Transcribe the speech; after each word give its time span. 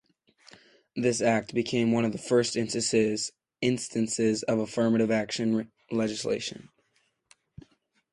This 0.95 1.21
act 1.21 1.53
became 1.53 1.91
one 1.91 2.05
of 2.05 2.11
the 2.11 2.17
first 2.17 2.57
instances 2.57 3.29
of 3.63 4.57
affirmative 4.59 5.11
action 5.11 5.71
legislation. 5.91 6.69